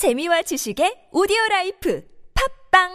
[0.00, 2.02] 재미와 지식의 오디오 라이프
[2.72, 2.88] 팟빵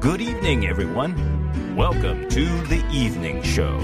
[0.00, 1.14] Good evening, everyone.
[1.78, 3.78] Welcome to the evening show.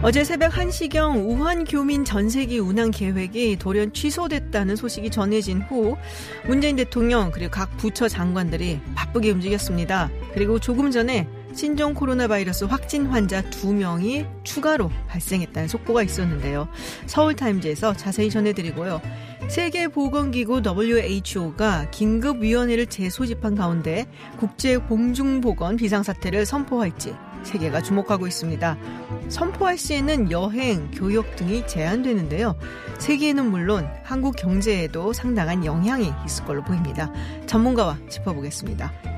[0.00, 5.96] 어제 새벽 1시경 우한 교민 전세기 운항 계획이 돌연 취소됐다는 소식이 전해진 후
[6.46, 10.08] 문재인 대통령 그리고 각 부처 장관들이 바쁘게 움직였습니다.
[10.38, 16.68] 그리고 조금 전에 신종 코로나 바이러스 확진 환자 2명이 추가로 발생했다는 속보가 있었는데요.
[17.06, 19.02] 서울타임즈에서 자세히 전해드리고요.
[19.48, 24.06] 세계보건기구 WHO가 긴급위원회를 재소집한 가운데
[24.38, 28.78] 국제공중보건 비상사태를 선포할지 세계가 주목하고 있습니다.
[29.28, 32.54] 선포할 시에는 여행, 교육 등이 제한되는데요.
[33.00, 37.12] 세계에는 물론 한국 경제에도 상당한 영향이 있을 걸로 보입니다.
[37.46, 39.17] 전문가와 짚어보겠습니다.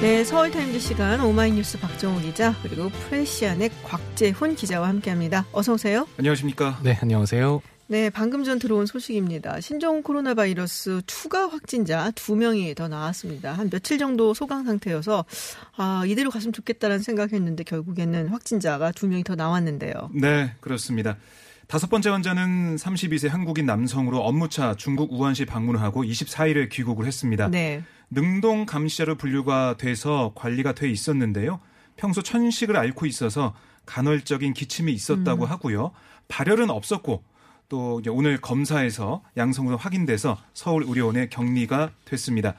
[0.00, 5.44] 네, 서울타임즈 시간 오마이뉴스 박정우 기자 그리고 프레시안의 곽재훈 기자와 함께합니다.
[5.50, 6.06] 어서 오세요.
[6.16, 6.78] 안녕하십니까.
[6.84, 7.60] 네, 안녕하세요.
[7.88, 9.60] 네, 방금 전 들어온 소식입니다.
[9.60, 13.52] 신종 코로나 바이러스 추가 확진자 두 명이 더 나왔습니다.
[13.54, 15.24] 한 며칠 정도 소강 상태여서
[15.76, 20.10] 아 이대로 갔으면 좋겠다라는 생각했는데 결국에는 확진자가 두 명이 더 나왔는데요.
[20.14, 21.16] 네, 그렇습니다.
[21.66, 27.48] 다섯 번째 환자는 32세 한국인 남성으로 업무차 중국 우한시 방문을 하고 24일에 귀국을 했습니다.
[27.48, 31.60] 네, 능동 감시자로 분류가 돼서 관리가 돼 있었는데요.
[31.96, 33.54] 평소 천식을 앓고 있어서
[33.86, 35.92] 간헐적인 기침이 있었다고 하고요.
[36.28, 37.22] 발열은 없었고
[37.68, 42.54] 또 이제 오늘 검사에서 양성으로 확인돼서 서울 의료원에 격리가 됐습니다.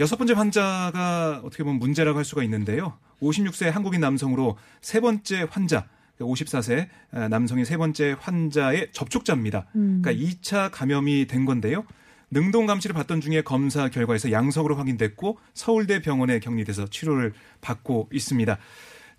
[0.00, 2.96] 여섯 번째 환자가 어떻게 보면 문제라고 할 수가 있는데요.
[3.20, 5.86] 56세 한국인 남성으로 세 번째 환자,
[6.18, 6.88] 54세
[7.30, 9.66] 남성의 세 번째 환자의 접촉자입니다.
[9.72, 11.84] 그러니까 2차 감염이 된 건데요.
[12.32, 18.58] 능동 감시를 받던 중에 검사 결과에서 양성으로 확인됐고 서울대 병원에 격리돼서 치료를 받고 있습니다.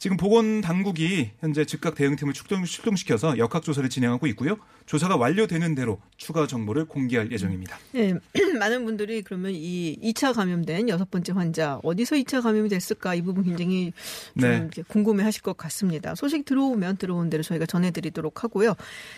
[0.03, 4.57] 지금 보건 당국이 현재 즉각 대응팀을 출동, 출동시켜서 역학 조사를 진행하고 있고요.
[4.85, 7.79] 조사가 완료되는 대로 추가 정보를 공개할 예정입니다.
[7.93, 8.13] 네,
[8.59, 13.45] 많은 분들이 그러면 이 2차 감염된 여섯 번째 환자 어디서 2차 감염이 됐을까 이 부분
[13.45, 13.93] 굉장히
[14.37, 14.83] 좀 네.
[14.89, 16.15] 궁금해하실 것 같습니다.
[16.15, 18.75] 소식 들어오면 들어온 대로 저희가 전해드리도록 하고요.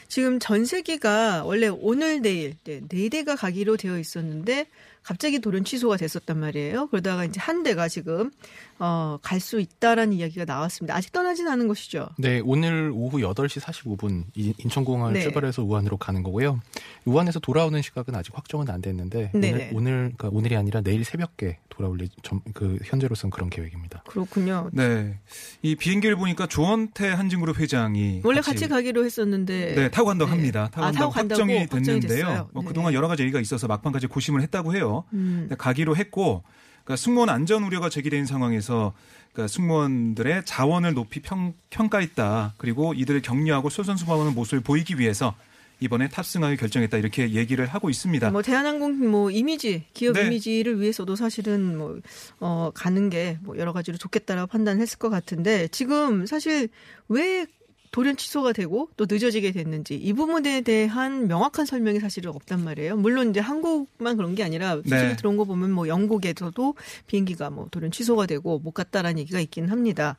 [0.07, 4.67] 지금 전세기가 원래 오늘 내일 네, 네 대가 가기로 되어 있었는데
[5.05, 6.87] 갑자기 돌연 취소가 됐었단 말이에요.
[6.87, 8.31] 그러다가 이제 한 대가 지금
[8.79, 10.95] 어, 갈 수 있다라는 이야기가 나왔습니다.
[10.95, 12.09] 아직 떠나진 않은 것이죠.
[12.17, 15.21] 네, 오늘 오후 8시 45분 인천공항을 네.
[15.21, 16.59] 출발해서 우한으로 가는 거고요.
[17.05, 19.69] 우한에서 돌아오는 시각은 아직 확정은 안 됐는데 네네.
[19.71, 24.03] 오늘 오늘 그러니까 오늘이 아니라 내일 새벽에 돌아올 예- 점- 그 현재로서는 그런 계획입니다.
[24.07, 24.69] 그렇군요.
[24.71, 25.17] 네.
[25.61, 30.37] 이 비행기를 보니까 조원태 한진그룹 회장이 원래 같이 가기로 했었는데 네, 타고 간다고 네.
[30.37, 30.69] 합니다.
[30.71, 32.49] 타고 아, 간다고 간다고 확정이 확정이 됐는데요.
[32.53, 32.67] 뭐 네.
[32.69, 35.03] 그동안 여러 가지 얘기가 있어서 막판까지 고심을 했다고 해요.
[35.13, 35.49] 음.
[35.57, 36.43] 가기로 했고
[36.83, 38.93] 그러니까 승무원 안전 우려가 제기된 상황에서
[39.33, 42.53] 그러니까 승무원들의 자원을 높이 평, 평가했다.
[42.57, 45.35] 그리고 이들을 격려하고 솔선수범하는 모습을 보이기 위해서
[45.85, 46.97] 이번에 탑승하기 결정했다.
[46.97, 48.31] 이렇게 얘기를 하고 있습니다.
[48.31, 50.25] 뭐 대한항공 뭐 이미지 기업 네.
[50.25, 51.99] 이미지를 위해서도 사실은 뭐
[52.39, 56.69] 어, 가는 게 뭐 여러 가지로 좋겠다라고 판단했을 것 같은데 지금 사실
[57.07, 57.45] 왜
[57.91, 62.97] 돌연 취소가 되고 또 늦어지게 됐는지 이 부분에 대한 명확한 설명이 사실은 없단 말이에요.
[62.97, 65.15] 물론 이제 한국만 그런 게 아니라 소식이 네.
[65.15, 66.75] 들어온 거 보면 뭐 영국에서도
[67.07, 70.17] 비행기가 뭐 돌연 취소가 되고 못 갔다라는 얘기가 있긴 합니다.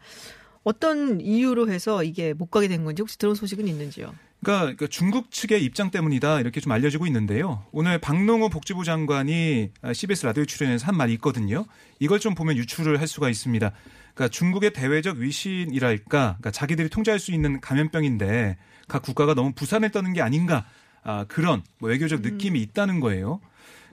[0.62, 4.15] 어떤 이유로 해서 이게 못 가게 된 건지 혹시 들은 소식은 있는지요?
[4.47, 7.65] 그러니까 그 중국 측의 입장 때문이다 이렇게 좀 알려지고 있는데요.
[7.73, 11.65] 오늘 박농호 복지부 장관이 CBS 라디오 출연해서 한 말이 있거든요.
[11.99, 13.73] 이걸 좀 보면 유추를 할 수가 있습니다.
[14.15, 18.56] 그러니까 중국의 대외적 위신이랄까, 그러니까 자기들이 통제할 수 있는 감염병인데
[18.87, 20.65] 각 국가가 너무 부산을 떠는 게 아닌가
[21.03, 23.41] 아, 그런 뭐 외교적 느낌이 있다는 거예요.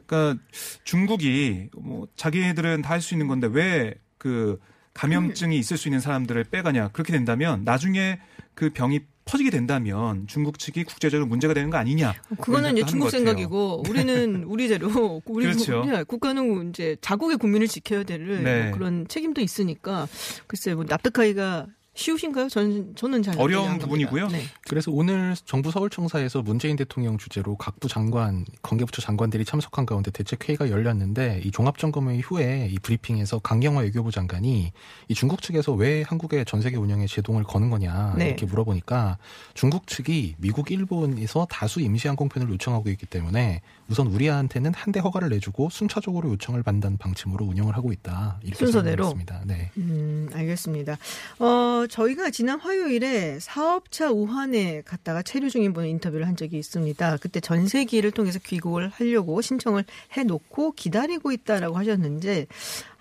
[0.05, 0.39] 그러니까
[0.83, 4.57] 중국이 뭐 자기들은 다 할 수 있는 건데 왜 그
[4.93, 8.19] 감염증이 있을 수 있는 사람들을 빼가냐 그렇게 된다면 나중에
[8.53, 12.13] 그 병이 퍼지게 된다면 중국 측이 국제적으로 문제가 되는 거 아니냐.
[12.41, 13.09] 그거는 이제 중국.
[13.09, 15.81] 생각이고 우리는 우리 대로 우리 그렇죠.
[15.83, 18.63] 국- 국가는 이제 자국의 국민을 지켜야 될 네.
[18.69, 20.07] 뭐 그런 책임도 있으니까
[20.47, 22.49] 글쎄 뭐 납득하기가 쉬우신가요?
[22.49, 23.77] 전 저는 잘 어려운.
[23.77, 24.27] 부분이고요.
[24.29, 24.41] 네.
[24.67, 31.41] 그래서 오늘 정부 서울청사에서 문재인 대통령 주재로 각부 장관, 관계부처 장관들이 참석한 가운데 대책회의가 열렸는데
[31.43, 34.71] 이 종합점검회 후에 이 브리핑에서 강경화 외교부 장관이
[35.09, 38.27] 이 중국 측에서 왜 한국의 전 세계 운영에 제동을 거는 거냐 네.
[38.27, 39.17] 이렇게 물어보니까
[39.53, 45.29] 중국 측이 미국, 일본에서 다수 임시 항공편을 요청하고 있기 때문에 우선 우리한테는 한 대 허가를
[45.29, 48.37] 내주고 순차적으로 요청을 받는 방침으로 운영을 하고 있다.
[48.43, 49.05] 이렇게 순서대로?
[49.05, 49.41] 설명했습니다.
[49.47, 49.71] 네.
[49.77, 50.99] 음, 알겠습니다.
[51.39, 57.17] 어, 저희가 지난 화요일에 사업차 우한에 갔다가 체류 중인 분을 인터뷰를 한 적이 있습니다.
[57.17, 62.47] 그때 전세기를 통해서 귀국을 하려고 신청을 해놓고 기다리고 있다라고 하셨는데,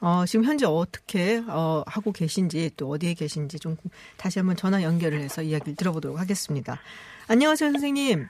[0.01, 3.77] 어, 지금 현재 어떻게, 어, 하고 계신지 또 어디에 계신지 좀
[4.17, 6.79] 다시 한번 전화 연결을 해서 이야기를 들어보도록 하겠습니다.
[7.29, 8.29] 안녕하세요, 선생님.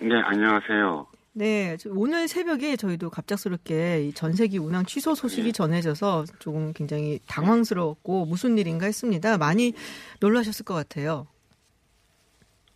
[0.00, 1.06] 네, 안녕하세요.
[1.36, 8.26] 네, 저 오늘 새벽에 저희도 갑작스럽게 이 전세기 운항 취소 소식이 전해져서 조금 굉장히 당황스러웠고
[8.26, 9.36] 무슨 일인가 했습니다.
[9.36, 9.74] 많이
[10.20, 11.26] 놀라셨을 것 같아요.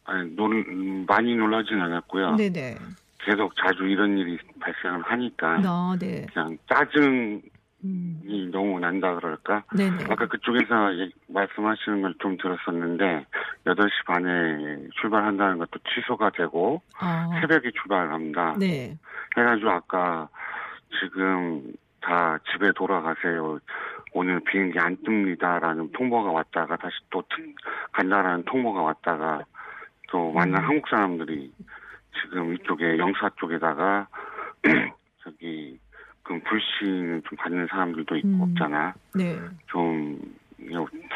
[0.04, 2.34] 아니, 놀, 음, 많이 놀라진 않았고요.
[2.34, 2.78] 네네.
[3.24, 6.26] 계속 자주 이런 일이 발생을 하니까 아, 네.
[6.32, 7.40] 그냥 짜증이
[7.84, 9.62] 음, 너무 난다 그럴까?
[9.76, 10.04] 네네.
[10.10, 13.24] 아까 그쪽에서 얘- 말씀하시는 걸 좀 들었었는데
[13.66, 18.56] 8시 반에 출발한다는 것도 취소가 되고 아, 새벽에 출발합니다.
[18.58, 18.96] 네.
[19.36, 20.28] 해가지고 아까
[21.00, 23.60] 지금 다 집에 돌아가세요.
[24.12, 27.54] 오늘 비행기 안 뜹니다라는 통보가 왔다가 다시 또 튼-
[27.92, 29.42] 간다라는 통보가 왔다가
[30.10, 31.52] 또 만난 한국 사람들이
[32.20, 34.08] 지금 이쪽에 영사 쪽에다가
[35.22, 35.78] 저기
[36.28, 38.40] 그 불신을 좀 받는 사람들도 있고 음.
[38.42, 38.94] 없잖아.
[39.14, 39.38] 네.
[39.68, 40.20] 좀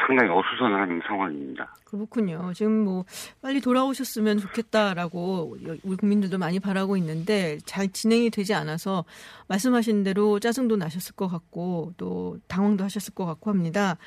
[0.07, 1.75] 상당히 어수선한 상황입니다.
[1.85, 2.51] 그렇군요.
[2.55, 3.05] 지금 뭐
[3.41, 9.05] 빨리 돌아오셨으면 좋겠다라고 우리 국민들도 많이 바라고 있는데 잘 진행이 되지 않아서
[9.49, 13.97] 말씀하신 대로 짜증도 나셨을 것 같고 또 당황도 하셨을 것 같고 합니다.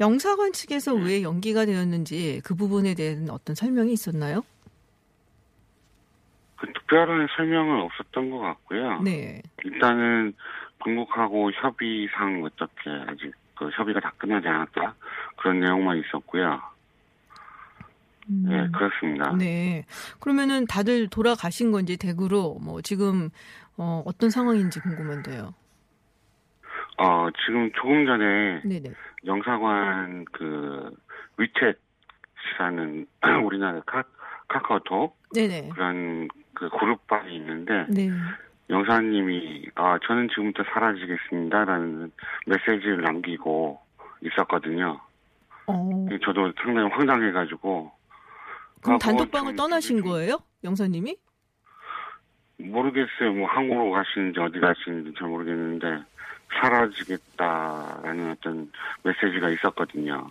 [0.00, 4.42] 영사관 측에서 왜 연기가 되었는지 그 부분에 대한 어떤 설명이 있었나요?
[6.88, 9.00] 그 특별한 설명은 없었던 것 같고요.
[9.02, 9.42] 네.
[9.64, 10.34] 일단은
[10.82, 14.94] 중국하고 협의상 어떻게 아직 그 협의가 다 끝나지 않았다
[15.36, 16.60] 그런 내용만 있었고요.
[18.30, 18.44] 음.
[18.48, 19.32] 네 그렇습니다.
[19.36, 19.84] 네.
[20.20, 23.30] 그러면은 다들 돌아가신 건지 대구로 뭐 지금
[23.76, 25.54] 어, 어떤 상황인지 궁금한데요.
[26.98, 28.94] 어 지금 조금 전에 네네.
[29.26, 30.90] 영사관 그
[31.36, 33.06] 위챗이라는
[33.44, 34.02] 우리나라 카,
[34.48, 35.70] 카카오톡 네네.
[35.74, 38.10] 그런 그 그룹방이 있는데 네.
[38.68, 42.10] 영사님이 아 저는 지금부터 사라지겠습니다라는
[42.46, 43.80] 메시지를 남기고
[44.22, 45.00] 있었거든요.
[45.66, 46.06] 어.
[46.24, 47.92] 저도 상당히 황당해가지고
[48.82, 50.38] 그럼 아, 단톡방을 좀- 떠나신 거예요?
[50.64, 51.16] 영사님이?
[52.58, 53.32] 모르겠어요.
[53.34, 56.02] 뭐 한국으로 가시는지 어디 가시는지 잘 모르겠는데
[56.60, 58.72] 사라지겠다라는 어떤
[59.04, 60.28] 메시지가 있었거든요.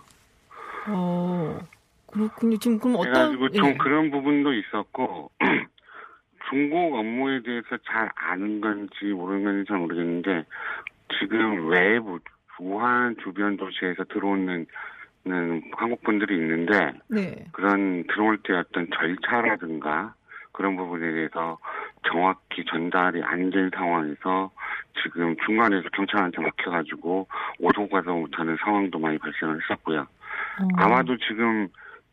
[0.88, 1.58] 어.
[2.06, 2.58] 그렇군요.
[2.58, 3.76] 지금 그럼 어떤 그래가지고 좀 예.
[3.78, 5.30] 그런 부분도 있었고
[6.48, 10.44] 중국 업무에 대해서 잘 아는 건지 모르는 건지 잘 모르겠는데
[11.18, 12.18] 지금 외부
[12.58, 14.66] 우한 주변 도시에서 들어오는
[15.24, 17.44] 는 한국 분들이 있는데 네.
[17.52, 20.14] 그런 들어올 때 어떤 절차라든가
[20.52, 21.58] 그런 부분에 대해서
[22.10, 24.50] 정확히 전달이 안 된 상황에서
[25.02, 27.28] 지금 중간에서 경찰한테 막혀가지고
[27.60, 30.00] 오고 가서 못하는 상황도 많이 발생을 했었고요.
[30.00, 30.68] 어.
[30.76, 31.68] 아마도 지금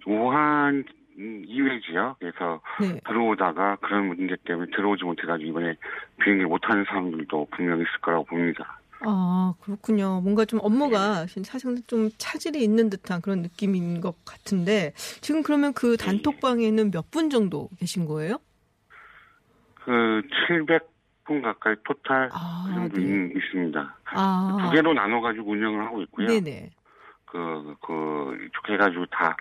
[0.06, 0.84] 우한
[1.18, 3.00] 이외 지역에서 네.
[3.08, 5.76] 들어오다가 그런 문제 때문에 들어오지 못해가지고 이번에
[6.22, 8.80] 비행기 못하는 사람들도 분명히 있을 거라고 봅니다.
[9.02, 10.20] 아, 그렇군요.
[10.22, 11.44] 뭔가 좀 업무가 네.
[11.44, 16.06] 사실 좀 차질이 있는 듯한 그런 느낌인 것 같은데 지금 그러면 그 네.
[16.06, 18.38] 단톡방에는 몇 분 정도 계신 거예요?
[19.75, 23.32] 그 700분 가까이 토탈 아, 그 정도 네.
[23.36, 24.58] 있, 습니다 아.
[24.62, 26.28] 두 개로 나눠가지고 운영을 하고 있고요.
[26.28, 26.72] 네네.
[27.36, 29.36] 그, 그, 이쪽 해가지고 다,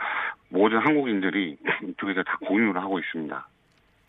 [0.49, 1.57] 모든 한국인들이
[1.89, 3.49] 이쪽에서 다 공유를 하고 있습니다.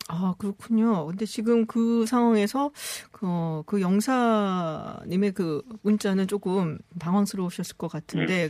[0.08, 1.06] 아, 그렇군요.
[1.06, 2.70] 근데 지금 그 상황에서
[3.12, 8.48] 그, 그 영사님의 그 문자는 조금 당황스러우셨을 것 같은데,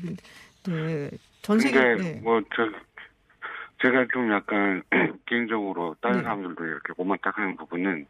[0.66, 1.10] 네.
[1.42, 2.20] 전 세계, 네.
[2.22, 2.68] 뭐, 저,
[3.82, 4.82] 제가 좀 약간,
[5.26, 6.22] 개인적으로 다른 네.
[6.24, 8.06] 사람들도 이렇게 못마땅한 부분은,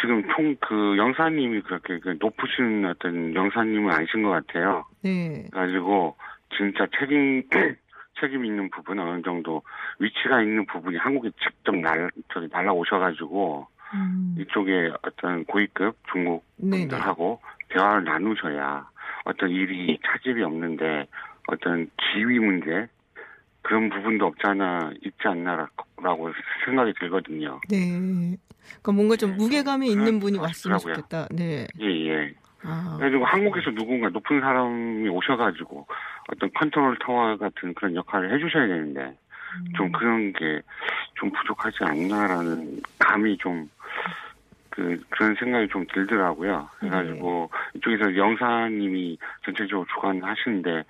[0.00, 4.84] 지금 총, 그, 영사님이 그렇게 그 높으신 어떤 영사님은 아니신 것 같아요.
[5.02, 5.46] 네.
[5.50, 6.16] 그래가지고,
[6.56, 7.42] 진짜 책임,
[8.20, 9.62] 책임 있는 부분 어느 정도
[9.98, 16.88] 위치가 있는 부분이 한국에 직접 날, 저기 날라오셔가지고, 음, 이쪽에 어떤 고위급 중국 네네.
[16.88, 17.40] 분들하고
[17.70, 18.88] 대화를 나누셔야
[19.24, 21.06] 어떤 일이 차질이 없는데
[21.48, 22.86] 어떤 지위 문제
[23.62, 26.32] 그런 부분도 없잖아 있지 않나라고
[26.64, 27.60] 생각이 들거든요.
[27.68, 28.36] 네.
[28.68, 30.78] 그러니까 뭔가 좀 네, 무게감이 좀 있는 분이 것 왔으면.
[30.78, 31.28] 좋겠다.
[31.32, 31.66] 네.
[31.80, 32.34] 예, 예.
[32.62, 35.86] 아, 그래가지고 한국에서 누군가 높은 사람이 오셔가지고
[36.28, 39.72] 어떤 컨트롤 타워 같은 그런 역할을 해주셔야 되는데 음.
[39.76, 40.60] 좀 그런 게
[41.20, 43.68] 좀 부족하지 않나라는 감이 좀
[44.70, 46.68] 그, 그런 생각이 좀 들더라고요.
[46.78, 50.84] 그래가지고 이쪽에서 영사님이 전체적으로 주관하시는데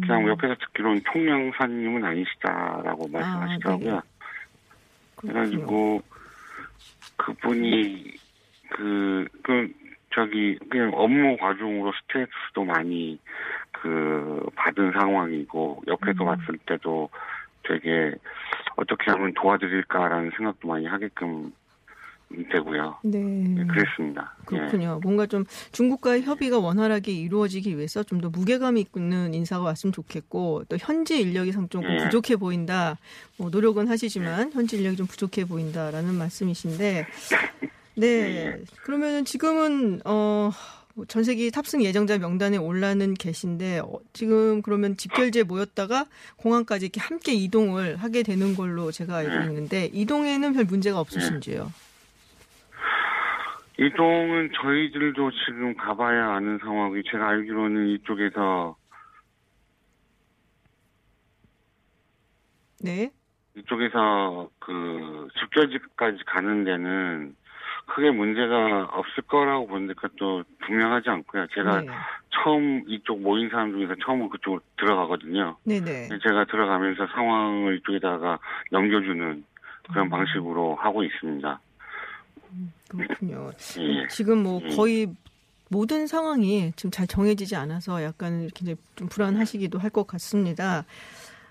[0.00, 0.28] 그냥 음.
[0.28, 3.94] 옆에서 듣기로는 총영사님은 아니시다라고 말씀하시더라고요.
[3.94, 4.00] 네.
[5.16, 5.32] 그렇군요.
[5.32, 6.15] 그래가지고 그
[7.16, 8.14] 분이
[8.70, 9.72] 그, 그
[10.14, 13.18] 저기 그냥 업무 과중으로 스트레스도 많이
[13.72, 16.26] 그 받은 상황이고 옆에서 음.
[16.26, 17.10] 봤을 때도
[17.64, 18.14] 되게
[18.76, 21.52] 어떻게 하면 도와드릴까라는 생각도 많이 하게끔
[22.52, 22.96] 되고요.
[23.04, 23.18] 네.
[23.18, 24.34] 네, 그랬습니다.
[24.40, 24.44] 예.
[24.46, 25.00] 그렇군요.
[25.02, 30.76] 뭔가 좀 중국과의 협의가 원활하게 이루어지기 위해서 좀 더 무게감 있는 인사가 왔으면 좋겠고 또
[30.78, 32.04] 현지 인력이 좀 예.
[32.04, 32.96] 부족해 보인다.
[33.36, 37.06] 뭐 노력은 하시지만 현지 인력이 좀 부족해 보인다라는 말씀이신데,
[37.96, 38.58] 네.
[38.82, 40.50] 그러면은 지금은 어.
[40.94, 46.06] 뭐 전세기 탑승 예정자 명단에 올라는 계신데 어, 지금 그러면 집결지에 모였다가
[46.36, 49.44] 공항까지 이렇게 함께 이동을 하게 되는 걸로 제가 알고 네.
[49.44, 51.70] 있는데 이동에는 별 문제가 없으신지요?
[53.78, 58.76] 이동은 저희들도 지금 가봐야 아는 상황이 제가 알기로는 이쪽에서
[62.82, 63.10] 네.
[63.54, 67.36] 이쪽에서 그 집결지까지 가는 데는
[67.86, 71.46] 크게 문제가 없을 거라고 보는데 그것도 분명하지 않고요.
[71.54, 71.86] 제가 네.
[72.30, 75.56] 처음 이쪽 모인 사람 중에서 처음 그쪽으로 들어가거든요.
[75.64, 76.08] 네네.
[76.26, 78.38] 제가 들어가면서 상황을 이쪽에다가
[78.70, 79.44] 넘겨주는
[79.90, 80.10] 그런 음.
[80.10, 81.60] 방식으로 하고 있습니다.
[82.88, 83.52] 그렇군요.
[83.78, 84.08] 예.
[84.08, 84.74] 지금 뭐 예.
[84.76, 85.08] 거의
[85.68, 90.84] 모든 상황이 지금 잘 정해지지 않아서 약간 이렇게 좀 불안하시기도 할 것 같습니다.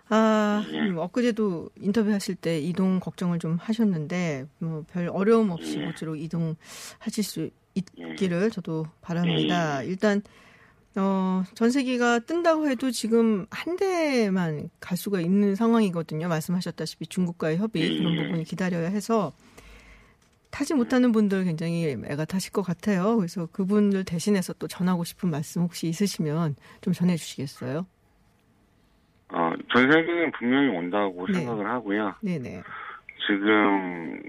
[0.08, 0.80] 아, 예.
[0.82, 5.86] 음, 엊그제도 인터뷰하실 때 이동 걱정을 좀 하셨는데, 뭐 별 어려움 없이 예.
[5.86, 9.84] 모쪼록 이동하실 수 있기를 저도 바랍니다.
[9.84, 9.90] 예.
[9.90, 10.22] 일단,
[10.96, 16.28] 어, 전세기가 뜬다고 해도 지금 한 대만 갈 수가 있는 상황이거든요.
[16.30, 18.24] 말씀하셨다시피 중국과의 협의 그런 예.
[18.24, 19.34] 부분이 기다려야 해서
[20.56, 23.18] 타지 못하는 분들 굉장히 애가 타실 것 같아요.
[23.18, 27.86] 그래서 그분들 대신해서 또 전하고 싶은 말씀 혹시 있으시면 좀 전해주시겠어요?
[29.34, 31.34] 어, 전 세계는 분명히 온다고 네.
[31.34, 32.16] 생각을 하고요.
[32.22, 32.64] 네네.
[33.28, 34.22] 지금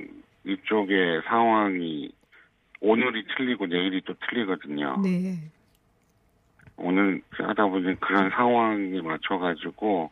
[0.44, 2.10] 이쪽의 상황이
[2.80, 5.00] 오늘이 틀리고 내일이 또 틀리거든요.
[5.04, 5.38] 네.
[6.76, 10.10] 오늘 하다 보니 그런 상황에 맞춰가지고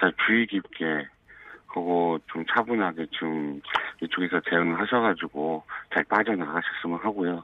[0.00, 1.06] 잘 주의 깊게
[1.70, 3.60] 하고 좀 차분하게 좀
[4.02, 5.62] 이쪽에서 대응을 하셔가지고
[5.94, 7.42] 잘 빠져나가셨으면 하고요.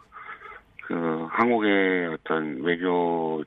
[0.83, 3.43] 그 한국의 어떤 외교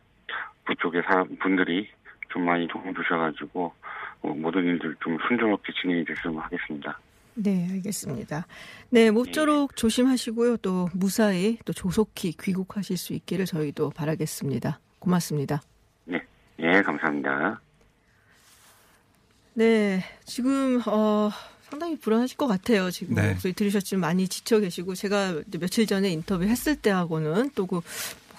[0.66, 1.90] 부 쪽의 사람 분들이
[2.30, 3.74] 좀 많이 도움 주셔가지고
[4.22, 7.00] 어, 모든 일들 좀 순조롭게 진행이 됐으면 하겠습니다.
[7.36, 8.46] 네, 알겠습니다.
[8.90, 10.58] 네, 모쪼록 조심하시고요.
[10.58, 14.80] 또 무사히 또 조속히 귀국하실 수 있기를 저희도 바라겠습니다.
[15.00, 15.62] 고맙습니다.
[16.06, 16.22] 네,
[16.60, 17.62] 예, 감사합니다.
[19.60, 21.30] 네, 지금 어
[21.70, 22.90] 상당히 불안하실 것 같아요.
[22.90, 23.34] 지금 네.
[23.34, 27.82] 목소리 들으셨지만 많이 지쳐 계시고 제가 며칠 전에 인터뷰 했을 때하고는 또 그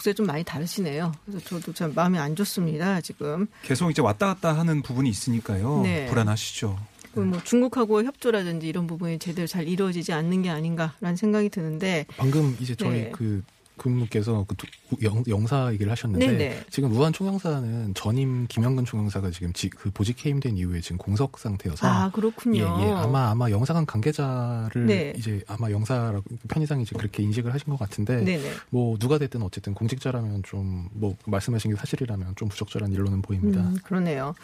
[0.00, 1.12] 목소리 좀 많이 다르시네요.
[1.26, 3.02] 그래서 저도 참 마음이 안 좋습니다.
[3.02, 5.82] 지금 계속 이제 왔다 갔다 하는 부분이 있으니까요.
[5.82, 6.06] 네.
[6.06, 6.78] 불안하시죠.
[7.12, 12.74] 그뭐 중국하고 협조라든지 이런 부분이 제대로 잘 이루어지지 않는 게 아닌가라는 생각이 드는데 방금 이제
[12.74, 13.10] 저희 네.
[13.12, 13.42] 그
[13.80, 14.66] 그분께서 그 두-
[15.02, 16.64] 영, 영사 얘기를 하셨는데 네네.
[16.70, 21.87] 지금 우한 총영사는 전임 김영근 총영사가 지금 지, 그 보직 해임된 이후에 지금 공석 상태여서
[21.88, 22.58] 아 그렇군요.
[22.58, 22.90] 예, 예.
[22.92, 25.12] 아마 아마 영사관 관계자를 네.
[25.16, 28.50] 이제 아마 영사라고 편의상 이제 그렇게 인식을 하신 것 같은데 네네.
[28.68, 33.60] 뭐 누가 됐든 어쨌든 공직자라면 좀 뭐 말씀하신 게 사실이라면 좀 부적절한 일로는 보입니다.
[33.62, 34.34] 음, 그러네요.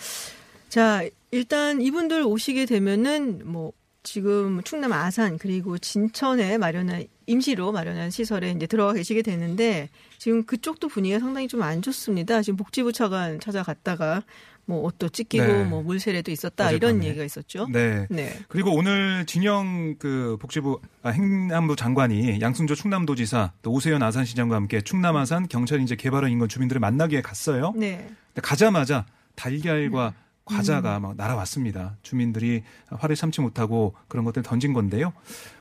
[0.68, 8.50] 자, 일단 이분들 오시게 되면은 뭐 지금 충남 아산 그리고 진천에 마련한 임시로 마련한 시설에
[8.52, 12.42] 이제 들어가 계시게 되는데 지금 그쪽도 분위기가 상당히 좀 안 좋습니다.
[12.42, 14.22] 지금 복지부 차관 찾아갔다가
[14.66, 15.64] 뭐 옷도 찢기고 네.
[15.64, 17.06] 뭐 물세례도 있었다 이런 어젯밤에.
[17.08, 17.66] 얘기가 있었죠.
[17.72, 18.06] 네.
[18.10, 18.36] 네.
[18.48, 25.16] 그리고 오늘 진영 그 복지부 아, 행안부 장관이 양승조 충남도지사 또 오세현 아산시장과 함께 충남
[25.16, 27.72] 아산 경찰 이제 개발원 인근 주민들을 만나기 위해 갔어요.
[27.76, 28.08] 네.
[28.42, 29.06] 가자마자
[29.36, 30.25] 달걀과 음.
[30.46, 31.96] 과자가 막 날아왔습니다.
[32.02, 35.12] 주민들이 화를 참지 못하고 그런 것들 던진 건데요.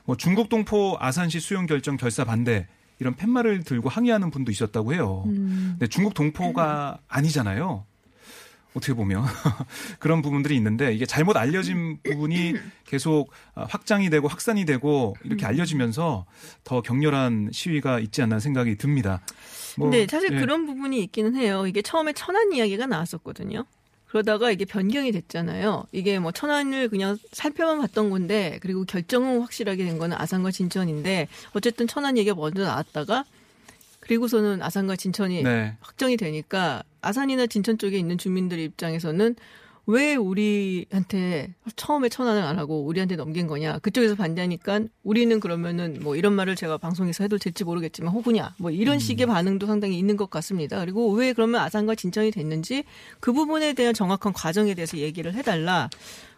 [0.04, 2.66] 뭐 중국 동포 아산시 수용 결정 결사 반대
[2.98, 5.24] 이런 팻말을 들고 항의하는 분도 있었다고 해요.
[5.26, 5.76] 음.
[5.78, 7.84] 근데 중국 동포가 아니잖아요.
[8.74, 9.24] 어떻게 보면
[9.98, 15.48] 그런 부분들이 있는데 이게 잘못 알려진 부분이 계속 아, 확장이 되고 확산이 되고 이렇게 음.
[15.48, 16.26] 알려지면서
[16.62, 19.22] 더 격렬한 시위가 있지 않나 생각이 듭니다.
[19.78, 20.40] 뭐, 근데 사실 예.
[20.40, 21.66] 그런 부분이 있기는 해요.
[21.66, 23.64] 이게 처음에 천안 이야기가 나왔었거든요.
[24.16, 25.84] 그러다가 이게 변경이 됐잖아요.
[25.92, 31.86] 이게 뭐 천안을 그냥 살펴만 봤던 건데 그리고 결정은 확실하게 된 거는 아산과 진천인데 어쨌든
[31.86, 33.26] 천안 얘기가 먼저 나왔다가
[34.00, 35.76] 그리고서는 아산과 진천이 네.
[35.80, 39.36] 확정이 되니까 아산이나 진천 쪽에 있는 주민들 입장에서는
[39.86, 43.78] 왜 우리한테 처음에 천안을 안 하고 우리한테 넘긴 거냐?
[43.78, 48.54] 그쪽에서 반대하니까 우리는 그러면은 뭐 이런 말을 제가 방송에서 해도 될지 모르겠지만 호구냐?
[48.58, 50.80] 뭐 이런 식의 반응도 상당히 있는 것 같습니다.
[50.80, 52.84] 그리고 왜 그러면 아산과 진천이 됐는지
[53.20, 55.88] 그 부분에 대한 정확한 과정에 대해서 얘기를 해달라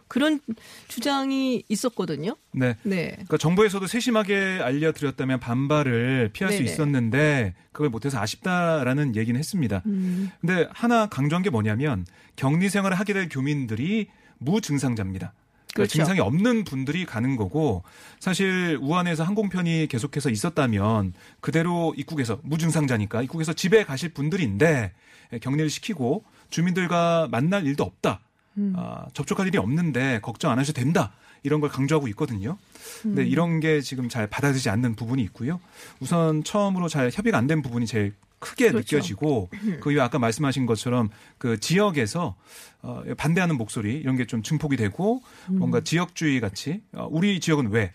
[0.08, 0.40] 그런
[0.88, 2.76] 주장이 있었거든요 네.
[2.82, 6.70] 네 그러니까 정부에서도 세심하게 알려드렸다면 반발을 피할 수 네네.
[6.70, 9.82] 있었는데 그걸 못해서 아쉽다라는 얘기는 했습니다.
[9.86, 10.30] 음.
[10.40, 15.32] 근데 하나 강조한 게 뭐냐면 격리 생활을 하게 될 교민들이 무증상자입니다.
[15.72, 15.92] 그러니까 그렇죠.
[15.92, 17.84] 증상이 없는 분들이 가는 거고
[18.18, 24.92] 사실 우한에서 항공편이 계속해서 있었다면 그대로 입국에서 무증상자니까 입국에서 집에 가실 분들인데
[25.40, 28.20] 격리를 시키고 주민들과 만날 일도 없다.
[28.58, 28.72] 음.
[28.76, 31.12] 아, 접촉할 일이 없는데 걱정 안 하셔도 된다.
[31.44, 32.58] 이런 걸 강조하고 있거든요.
[33.02, 33.26] 근데 음.
[33.28, 35.60] 이런 게 지금 잘 받아들이지 않는 부분이 있고요.
[36.00, 38.96] 우선 처음으로 잘 협의가 안 된 부분이 제일 크게 그렇죠.
[38.96, 39.48] 느껴지고
[39.80, 42.34] 그 이후 아까 말씀하신 것처럼 그 지역에서
[42.82, 45.58] 어, 반대하는 목소리 이런 게 좀 증폭이 되고 음.
[45.58, 47.92] 뭔가 지역주의 같이 어, 우리 지역은 왜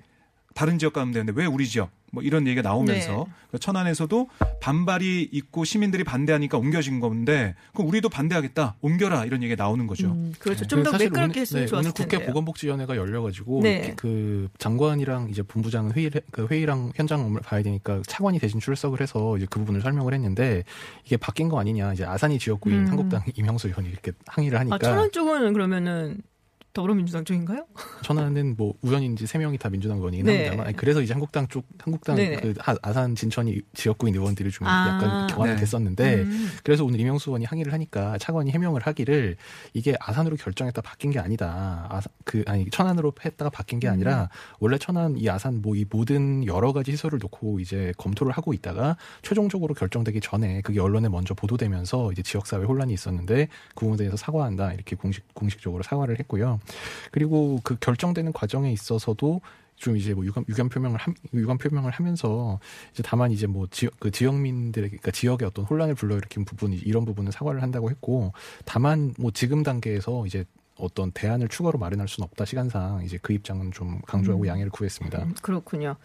[0.53, 3.33] 다른 지역 가면 되는데 왜 우리 지역 뭐 이런 얘기가 나오면서 네.
[3.51, 4.29] 그 천안에서도
[4.61, 10.11] 반발이 있고 시민들이 반대하니까 옮겨진 건데 그럼 우리도 반대하겠다 옮겨라 이런 얘기가 나오는 거죠.
[10.11, 10.67] 음, 그렇죠 네.
[10.67, 13.93] 좀더 사실 매끄럽게 오늘, 했으면 네, 좋았을 오늘 국회 텐데요 보건복지위원회가 열려가지고 네.
[13.97, 19.35] 그 장관이랑 이제 본부장은 회의를 그 회의랑 현장 업무를 봐야 되니까 차관이 대신 출석을 해서
[19.37, 20.63] 이제 그 부분을 설명을 했는데
[21.05, 22.87] 이게 바뀐 거 아니냐 이제 아산이 지역구인 음.
[22.89, 26.21] 한국당 이명수 의원이 이렇게 항의를 하니까 아 천안 쪽은 그러면은
[26.73, 27.65] 더불어민주당 쪽인가요?
[28.01, 30.33] 천안은 뭐 우연인지 세 명이 다 민주당 의원이긴 네.
[30.37, 32.37] 합니다만 아니, 그래서 이제 한국당 쪽 한국당 네네.
[32.41, 34.87] 그 아- 아산 진천이 지역구인 의원들이 좀 아.
[34.89, 35.59] 약간 경화가 네.
[35.59, 36.49] 됐었는데 음.
[36.63, 39.37] 그래서 오늘 이명수 의원이 항의를 하니까 차관이 해명을 하기를
[39.73, 41.85] 이게 아산으로 결정했다 바뀐 게 아니다.
[41.91, 46.45] 아산, 그 아니 천안으로 했다가 바뀐 게 아니라 원래 천안 이 아산 뭐 이 모든
[46.45, 52.11] 여러 가지 시설을 놓고 이제 검토를 하고 있다가 최종적으로 결정되기 전에 그게 언론에 먼저 보도되면서
[52.11, 56.59] 이제 지역 사회 혼란이 있었는데 그 부분에 대해서 사과한다 이렇게 공식 공식적으로 사과를 했고요.
[57.11, 59.41] 그리고 그 결정되는 과정에 있어서도
[59.75, 62.59] 좀 이제 뭐 유감, 유감 표명을 함, 유감 표명을 하면서
[62.93, 67.31] 이제 다만 이제 뭐 지역 그 지역민들의 그러니까 지역의 어떤 혼란을 불러일으킨 부분이 이런 부분은
[67.31, 68.33] 사과를 한다고 했고
[68.65, 73.71] 다만 뭐 지금 단계에서 이제 어떤 대안을 추가로 마련할 수는 없다 시간상 이제 그 입장은
[73.71, 75.23] 좀 강조하고 양해를 구했습니다.
[75.23, 75.95] 음, 그렇군요.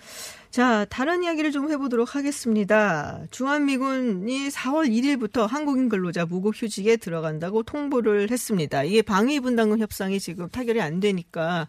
[0.51, 3.23] 자, 다른 이야기를 좀 해보도록 하겠습니다.
[3.31, 8.83] 주한미군이 4월 1일부터 한국인 근로자 무급 휴직에 들어간다고 통보를 했습니다.
[8.85, 11.69] 이게 방위 분담금 협상이 지금 타결이 안 되니까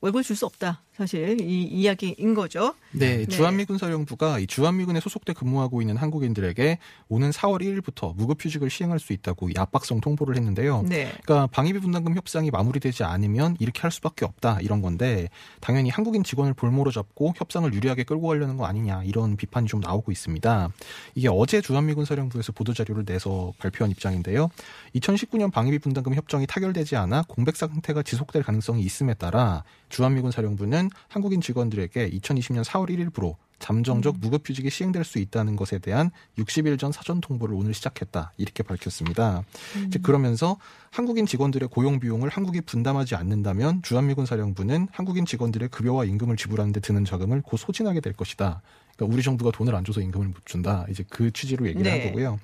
[0.00, 0.82] 월급 줄 수 없다.
[1.02, 2.74] 사실 이 이야기인 거죠.
[2.92, 3.26] 네, 네.
[3.26, 9.12] 주한미 군 사령부가 이 주한미군에 소속돼 근무하고 있는 한국인들에게 오는 4월 1일부터 무급휴직을 시행할 수
[9.12, 10.84] 있다고 이 압박성 통보를 했는데요.
[10.88, 11.10] 네.
[11.24, 15.28] 그러니까 방위비 분담금 협상이 마무리되지 않으면 이렇게 할 수밖에 없다 이런 건데
[15.60, 20.12] 당연히 한국인 직원을 볼모로 잡고 협상을 유리하게 끌고 가려는 거 아니냐 이런 비판이 좀 나오고
[20.12, 20.70] 있습니다.
[21.16, 24.50] 이게 어제 주한미군 사령부에서 보도 자료를 내서 발표한 입장인데요.
[24.94, 31.40] 2019년 방위비 분담금 협정이 타결되지 않아 공백 상태가 지속될 가능성이 있음에 따라 주한미군 사령부는 한국인
[31.40, 37.54] 직원들에게 2020년 4월 1일부로 잠정적 무급휴직이 시행될 수 있다는 것에 대한 60일 전 사전 통보를
[37.54, 39.44] 오늘 시작했다 이렇게 밝혔습니다.
[39.86, 40.56] 이제 그러면서
[40.90, 46.80] 한국인 직원들의 고용 비용을 한국이 분담하지 않는다면 주한미군 사령부는 한국인 직원들의 급여와 임금을 지불하는 데
[46.80, 48.62] 드는 자금을 곧 소진하게 될 것이다.
[49.02, 50.86] 그러니까 우리 정부가 돈을 안 줘서 임금을 못 준다.
[50.88, 51.90] 이제 그 취지로 얘기를 네.
[51.90, 52.38] 한 거고요.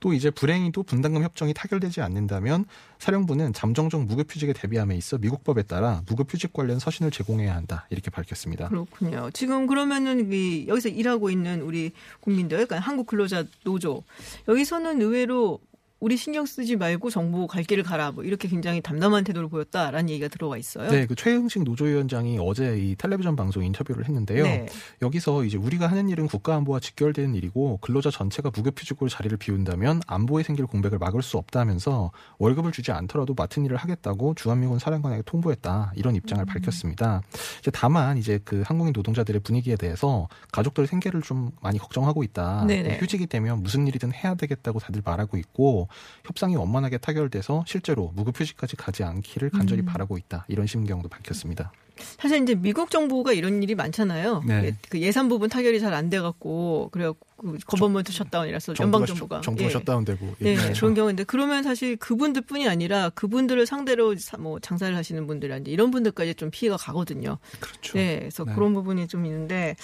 [0.00, 2.64] 또 이제 불행히도 분담금 협정이 타결되지 않는다면
[2.98, 7.86] 사령부는 잠정적 무급휴직에 대비함에 있어 미국법에 따라 무급휴직 관련 서신을 제공해야 한다.
[7.90, 8.68] 이렇게 밝혔습니다.
[8.68, 9.30] 그렇군요.
[9.32, 14.04] 지금 그러면은 이 여기서 일하고 있는 우리 국민들, 그러니까 한국 근로자 노조
[14.46, 15.60] 여기서는 의외로
[16.00, 20.28] 우리 신경 쓰지 말고 정부 갈 길을 가라 뭐 이렇게 굉장히 담담한 태도를 보였다라는 얘기가
[20.28, 20.90] 들어와 있어요.
[20.90, 24.44] 네, 그 최흥식 노조위원장이 어제 이 텔레비전 방송 인터뷰를 했는데요.
[24.44, 24.66] 네.
[25.02, 30.44] 여기서 이제 우리가 하는 일은 국가 안보와 직결되는 일이고 근로자 전체가 무급휴직으로 자리를 비운다면 안보에
[30.44, 36.14] 생길 공백을 막을 수 없다면서 월급을 주지 않더라도 맡은 일을 하겠다고 주한미군 사령관에게 통보했다 이런
[36.14, 37.22] 입장을 밝혔습니다.
[37.58, 42.66] 이제 다만 이제 그 한국인 노동자들의 분위기에 대해서 가족들 생계를 좀 많이 걱정하고 있다.
[42.66, 42.98] 네네.
[42.98, 45.87] 휴직이 되면 무슨 일이든 해야 되겠다고 다들 말하고 있고
[46.24, 51.72] 협상이 원만하게 타결돼서 실제로 무급휴직까지 가지 않기를 간절히 바라고 있다 이런 심경도 밝혔습니다.
[52.16, 54.44] 사실 이제 미국 정부가 이런 일이 많잖아요.
[54.46, 54.66] 네.
[54.66, 59.68] 예, 그 예산 부분 타결이 잘 안 돼갖고 그래갖고 그 government shutdown이라서 연방 정부가 정부가
[59.68, 59.72] 예.
[59.72, 60.72] shutdown되고 네, 예.
[60.74, 66.36] 그런 경우인데 그러면 사실 그분들뿐이 아니라 그분들을 상대로 사- 뭐 장사를 하시는 분들이라든지 이런 분들까지
[66.36, 67.38] 좀 피해가 가거든요.
[67.58, 67.94] 그렇죠.
[67.98, 68.54] 네, 그래서 네.
[68.54, 69.74] 그런 부분이 좀 있는데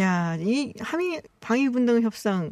[0.00, 2.50] 야, 이 한미 방위 분담 협상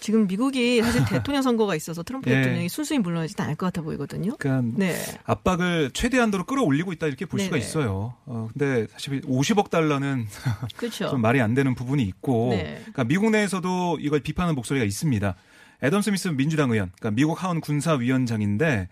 [0.00, 2.36] 지금 미국이 사실 대통령 선거가 있어서 트럼프 예.
[2.36, 4.36] 대통령이 순순히 물러나지는 않을 것 같아 보이거든요.
[4.38, 4.96] 그러니까 네.
[5.24, 7.64] 압박을 최대한도로 끌어올리고 있다 이렇게 볼 수가 네네.
[7.64, 8.14] 있어요.
[8.26, 10.26] 어, 근데 사실 50억 달러는
[10.76, 11.08] 그렇죠.
[11.08, 12.76] 좀 말이 안 되는 부분이 있고, 네.
[12.80, 15.34] 그러니까 미국 내에서도 이걸 비판하는 목소리가 있습니다.
[15.82, 18.88] 애덤 스미스 민주당 의원, 그러니까 미국 하원 군사위원장인데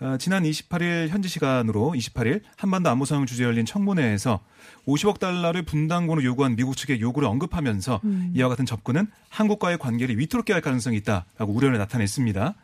[0.00, 4.40] 어, 지난 28일 현지 시간으로 28일 한반도 안보 상황 주제 열린 청문회에서
[4.86, 8.32] 50억 달러를 분담금으로 요구한 미국 측의 요구를 언급하면서 음.
[8.34, 12.54] 이와 같은 접근은 한국과의 관계를 위태롭게 할 가능성이 있다라고 우려를 나타냈습니다.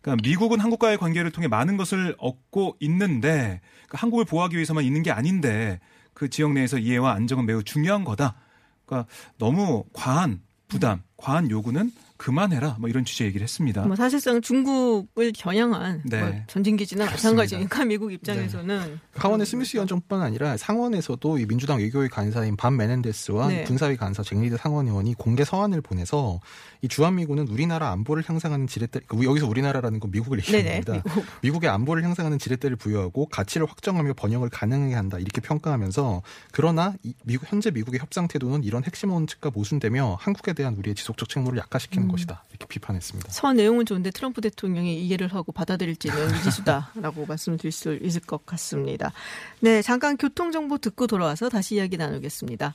[0.00, 5.10] 그러니까 미국은 한국과의 관계를 통해 많은 것을 얻고 있는데 그러니까 한국을 보호하기 위해서만 있는 게
[5.10, 5.80] 아닌데
[6.14, 8.36] 그 지역 내에서 이해와 안정은 매우 중요한 거다.
[8.84, 12.76] 그러니까 너무 과한 부담, 과한 요구는 그만해라.
[12.80, 13.84] 뭐 이런 취지의 얘기를 했습니다.
[13.86, 16.20] 뭐 사실상 중국을 겨냥한 네.
[16.20, 17.42] 뭐 전진기지나 그렇습니다.
[17.42, 23.64] 마찬가지니까 미국 입장에서는 하원의 스미스 위원장뿐 아니라 상원에서도 이 민주당 외교위 간사인 반 메넨데스와 네.
[23.64, 26.40] 군사위 간사 잭리드 상원 의원이 공개 서한을 보내서
[26.82, 30.40] 이 주한미군은 우리나라 안보를 향상하는 지렛대 그 여기서 우리나라라는 건 미국을.
[30.40, 30.92] 겁니다.
[30.92, 31.24] 미국.
[31.42, 37.50] 미국의 안보를 향상하는 지렛대를 부여하고 가치를 확정하며 번영을 가능하게 한다 이렇게 평가하면서 그러나 이 미국,
[37.50, 42.44] 현재 미국의 협상 태도는 이런 핵심 원칙과 모순되며 한국에 대한 우리의 지속적 책무를 약화시키는 것이다
[42.50, 43.30] 이렇게 비판했습니다.
[43.32, 49.12] 서한 내용은 좋은데 트럼프 대통령이 이해를 하고 받아들일지는 미지수다라고 말씀드릴 수 있을 것 같습니다.
[49.60, 52.74] 네, 잠깐 교통 정보 듣고 돌아와서 다시 이야기 나누겠습니다.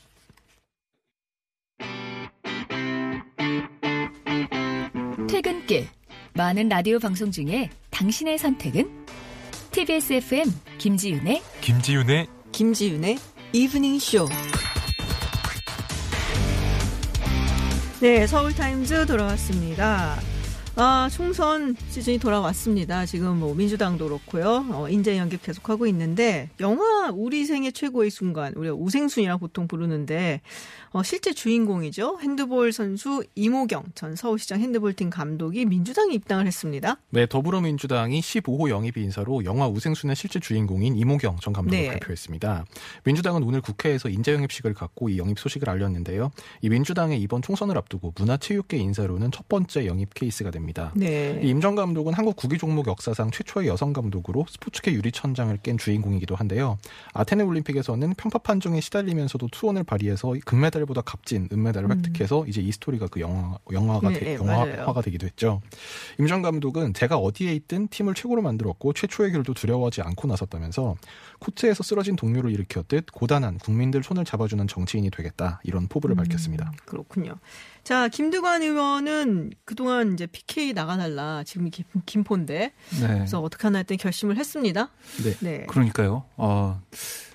[5.29, 5.87] 퇴근길
[6.33, 9.05] 많은 라디오 방송 중에 당신의 선택은
[9.71, 10.45] TBS FM
[10.77, 13.17] 김지윤의 김지윤의 김지윤의
[13.53, 14.27] 이브닝 쇼.
[18.01, 20.30] 네, 서울타임즈 돌아왔습니다.
[20.77, 23.05] 아, 총선 시즌이 돌아왔습니다.
[23.05, 24.65] 지금 뭐 민주당도 그렇고요.
[24.71, 30.39] 어, 인재 영입 계속하고 있는데 영화 우리 생애 최고의 순간 우리가 우생순이라 보통 부르는데
[30.91, 32.19] 어, 실제 주인공이죠.
[32.21, 36.97] 핸드볼 선수 임오경 전 서울시장 핸드볼팀 감독이 민주당에 입당을 했습니다.
[37.09, 41.89] 네, 더불어민주당이 15호 영입 인사로 영화 우생순의 실제 주인공인 임오경 전 감독을 네.
[41.89, 42.65] 발표했습니다.
[43.03, 46.31] 민주당은 오늘 국회에서 인재 영입식을 갖고 이 영입 소식을 알렸는데요.
[46.61, 50.60] 이 민주당의 이번 총선을 앞두고 문화체육계 인사로는 첫 번째 영입 케이스가 됩니다.
[50.95, 51.39] 네.
[51.43, 56.77] 임 전 감독은 한국 구기 종목 역사상 최초의 여성 감독으로 스포츠계 유리천장을 깬 주인공이기도 한데요.
[57.13, 63.19] 아테네 올림픽에서는 편파 판정에 시달리면서도 투혼을 발휘해서 금메달보다 값진 은메달을 획득해서 이제 이 스토리가 그
[63.19, 64.13] 영화 영화가 음.
[64.13, 64.33] 네, 되, 네.
[64.35, 65.61] 영화화가 되기도 했죠.
[66.19, 70.95] 임전 감독은 제가 어디에 있든 팀을 최고로 만들었고 최초의 길도 두려워하지 않고 나섰다면서
[71.39, 76.71] 코트에서 쓰러진 동료를 일으켰듯 고단한 국민들 손을 잡아주는 정치인이 되겠다 이런 포부를 밝혔습니다.
[76.85, 77.35] 그렇군요.
[77.83, 83.07] 자, 김두관 의원은 그동안 이제 PK 나가달라 지금 김, 김포인데 네.
[83.07, 84.89] 그래서 어떻게 하나 했더니 결심을 했습니다.
[85.23, 85.33] 네.
[85.39, 85.65] 네.
[85.67, 86.23] 그러니까요.
[86.37, 86.79] 어,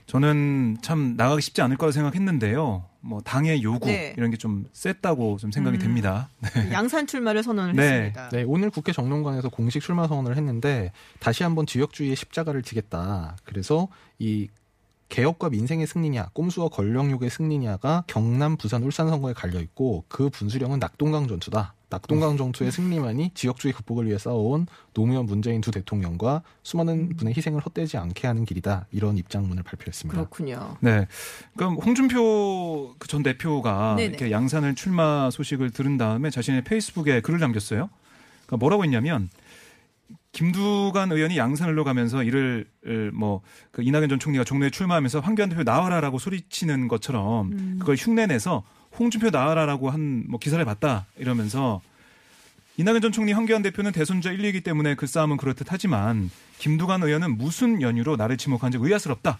[0.06, 2.84] 저는 참 나가기 쉽지 않을 거라 생각했는데요.
[3.00, 4.14] 뭐 당의 요구 네.
[4.16, 5.80] 이런 게 좀 셌다고 좀 생각이 음.
[5.80, 6.28] 됩니다.
[6.54, 6.72] 네.
[6.72, 7.82] 양산 출마를 선언을 네.
[7.82, 8.28] 했습니다.
[8.30, 13.36] 네, 오늘 국회 정론관에서 공식 출마 선언을 했는데 다시 한번 지역주의의 십자가를 지겠다.
[13.44, 14.48] 그래서 이
[15.08, 21.28] 개혁과 민생의 승리냐, 꼼수와 권력욕의 승리냐가 경남, 부산, 울산 선거에 갈려 있고 그 분수령은 낙동강
[21.28, 21.74] 전투다.
[21.88, 27.96] 낙동강 전투의 승리만이 지역주의 극복을 위해 싸워온 노무현, 문재인 두 대통령과 수많은 분의 희생을 헛되지
[27.96, 28.86] 않게 하는 길이다.
[28.90, 30.18] 이런 입장문을 발표했습니다.
[30.18, 30.76] 그렇군요.
[30.80, 31.06] 네.
[31.56, 34.08] 그럼 홍준표 그전 대표가 네네.
[34.08, 37.88] 이렇게 양산을 출마 소식을 들은 다음에 자신의 페이스북에 글을 남겼어요.
[38.46, 39.28] 그러니까 뭐라고 했냐면
[40.32, 42.66] 김두관 의원이 양산을로 가면서 이를
[43.14, 47.76] 뭐그 이낙연 전 총리가 종로에 출마하면서 황교안 대표 나와라라고 소리치는 것처럼 음.
[47.78, 48.62] 그걸 흉내내서
[48.98, 51.80] 홍준표 나와라라고 한 뭐 기사를 봤다 이러면서
[52.78, 57.38] 이낙연 전 총리 황교안 대표는 대선주자 1, 2이기 때문에 그 싸움은 그렇듯 하지만 김두관 의원은
[57.38, 59.38] 무슨 연유로 나를 지목한지 의아스럽다.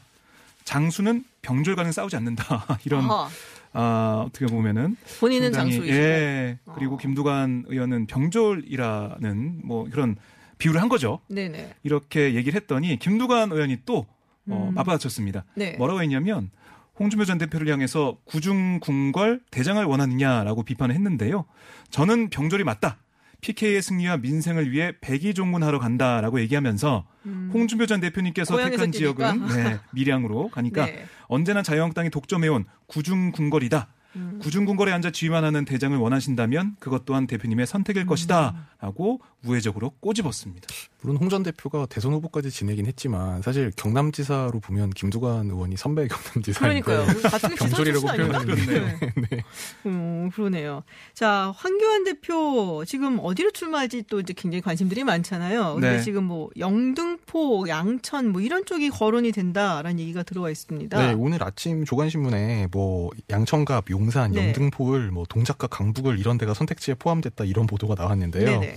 [0.65, 2.67] 장수는 병졸과는 싸우지 않는다.
[2.85, 3.29] 이런 아하,
[3.73, 6.59] 아, 어떻게 보면은 본인은 상당히, 장수이시고 예.
[6.75, 6.99] 그리고 어.
[6.99, 10.17] 김두관 의원은 병졸이라는 뭐 그런
[10.59, 11.21] 비유를 한 거죠.
[11.29, 11.75] 네네.
[11.83, 14.07] 이렇게 얘기를 했더니 김두관 의원이 또
[14.49, 14.75] 어, 음.
[14.75, 15.45] 맞받아쳤습니다.
[15.55, 15.77] 네.
[15.77, 16.51] 뭐라고 했냐면
[16.99, 21.45] 홍준표 전 대표를 향해서 구중궁궐 대장을 원하느냐라고 비판을 했는데요.
[21.91, 22.99] 저는 병졸이 맞다.
[23.43, 27.07] PK의 승리와 민생을 위해 백의종군하러 간다라고 얘기하면서
[27.53, 28.71] 홍준표 전 대표님께서 음.
[28.71, 28.99] 택한 뛰니까.
[28.99, 31.05] 지역은 네, 밀양으로 가니까 네.
[31.27, 33.89] 언제나 자유한국당이 독점해온 구중궁궐이다.
[34.17, 34.39] 음.
[34.43, 38.07] 구중궁궐에 앉아 지휘만 하는 대장을 원하신다면 그것 또한 대표님의 선택일 음.
[38.07, 40.67] 것이다라고 우회적으로 꼬집었습니다.
[41.03, 46.81] 물론 홍 전 대표가 대선 후보까지 지내긴 했지만 사실 경남지사로 보면 김두관 의원이 선배 경남지사인데
[46.83, 47.21] 그러니까요.
[47.31, 48.39] 같은 게 병졸이라고 지사 출신 아닌가?
[48.39, 49.45] 표현하는 게 네.
[49.87, 50.83] 음, 그러네요.
[51.15, 55.75] 자, 황교안 대표 지금 어디로 출마할지 또 이제 굉장히 관심들이 많잖아요.
[55.75, 56.01] 근데 네.
[56.03, 60.99] 지금 뭐 영등포, 양천 뭐 이런 쪽이 거론이 된다라는 얘기가 들어와 있습니다.
[60.99, 64.47] 네, 오늘 아침 조간신문에 뭐 양천갑, 용인 용산, 네.
[64.47, 68.61] 영등포을, 뭐 동작과 강북을 이런 데가 선택지에 포함됐다 이런 보도가 나왔는데요.
[68.61, 68.77] 네네.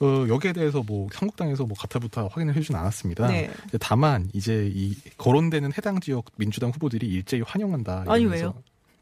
[0.00, 3.28] 어, 여기에 대해서 뭐 한국당에서 뭐 가타부타 확인을 해주진 않았습니다.
[3.28, 3.50] 네.
[3.80, 8.04] 다만 이제 이 거론되는 해당 지역 민주당 후보들이 일제히 환영한다.
[8.08, 8.54] 아니, 이러면서 왜요?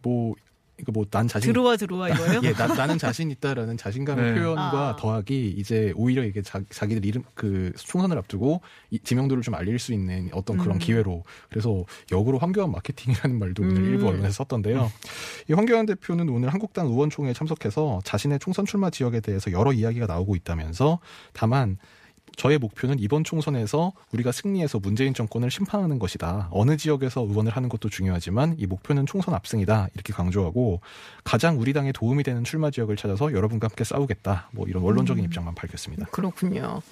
[0.02, 0.34] 뭐
[0.82, 2.40] 이거 뭐 난 자신 들어와 들어와 이거예요?
[2.44, 4.40] 예, 나, 나는 자신 있다라는 자신감의 네.
[4.40, 4.96] 표현과 아.
[4.96, 9.92] 더하기 이제 오히려 이게 자, 자기들 이름 그 총선을 앞두고 이 지명도를 좀 알릴 수
[9.92, 10.78] 있는 어떤 그런 음.
[10.78, 13.84] 기회로 그래서 역으로 황교안 마케팅이라는 말도 오늘 음.
[13.84, 14.90] 일부 언론에서 썼던데요.
[15.50, 20.34] 이 황교안 대표는 오늘 한국당 의원총회에 참석해서 자신의 총선 출마 지역에 대해서 여러 이야기가 나오고
[20.36, 20.98] 있다면서
[21.32, 21.76] 다만
[22.36, 26.48] 저의 목표는 이번 총선에서 우리가 승리해서 문재인 정권을 심판하는 것이다.
[26.50, 29.88] 어느 지역에서 의원을 하는 것도 중요하지만 이 목표는 총선 압승이다.
[29.94, 30.80] 이렇게 강조하고
[31.24, 34.50] 가장 우리 당에 도움이 되는 출마 지역을 찾아서 여러분과 함께 싸우겠다.
[34.52, 36.06] 뭐 이런 원론적인 입장만 밝혔습니다.
[36.06, 36.82] 그렇군요.